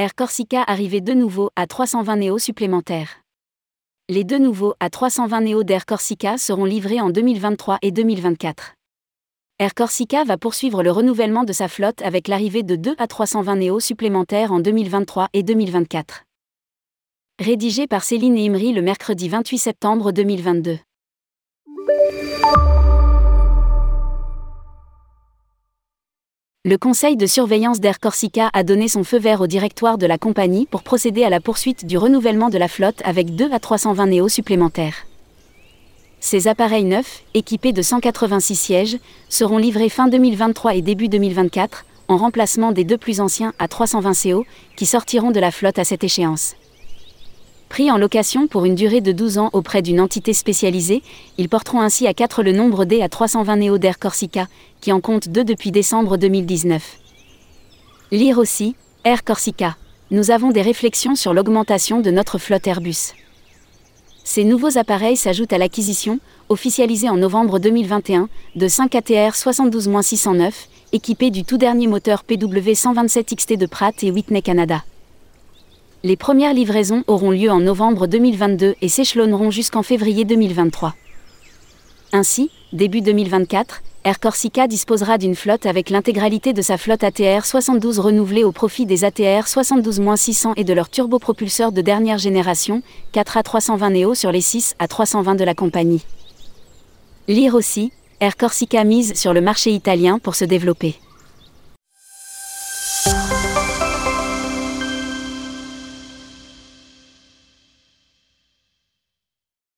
[0.00, 3.20] Air Corsica arrivait de nouveau à 320 néos supplémentaires.
[4.08, 8.76] Les deux nouveaux A320 néos d'Air Corsica seront livrés en 2023 et 2024.
[9.58, 13.80] Air Corsica va poursuivre le renouvellement de sa flotte avec l'arrivée de deux A320 néos
[13.80, 16.24] supplémentaires en 2023 et 2024.
[17.38, 20.78] Rédigé par Céline Imri le mercredi 28 septembre 2022.
[26.66, 30.18] Le conseil de surveillance d'Air Corsica a donné son feu vert au directoire de la
[30.18, 34.08] compagnie pour procéder à la poursuite du renouvellement de la flotte avec 2 à 320
[34.08, 35.06] néos supplémentaires.
[36.20, 38.98] Ces appareils neufs, équipés de 186 sièges,
[39.30, 44.12] seront livrés fin 2023 et début 2024, en remplacement des deux plus anciens à 320
[44.22, 44.44] CO,
[44.76, 46.56] qui sortiront de la flotte à cette échéance.
[47.70, 51.04] Pris en location pour une durée de 12 ans auprès d'une entité spécialisée,
[51.38, 54.48] ils porteront ainsi à 4 le nombre D à 320 Néo d'Air Corsica,
[54.80, 56.98] qui en compte 2 depuis décembre 2019.
[58.10, 59.76] Lire aussi, Air Corsica.
[60.10, 63.14] Nous avons des réflexions sur l'augmentation de notre flotte Airbus.
[64.24, 66.18] Ces nouveaux appareils s'ajoutent à l'acquisition,
[66.48, 70.50] officialisée en novembre 2021, de 5 ATR 72-609,
[70.92, 74.82] équipés du tout dernier moteur PW127XT de Pratt et Whitney Canada.
[76.02, 80.94] Les premières livraisons auront lieu en novembre 2022 et s'échelonneront jusqu'en février 2023.
[82.12, 87.98] Ainsi, début 2024, Air Corsica disposera d'une flotte avec l'intégralité de sa flotte ATR 72
[87.98, 93.42] renouvelée au profit des ATR 72-600 et de leurs turbopropulseurs de dernière génération, 4 à
[93.42, 96.06] 320 Neo sur les 6 à 320 de la compagnie.
[97.28, 100.96] Lire aussi, Air Corsica mise sur le marché italien pour se développer.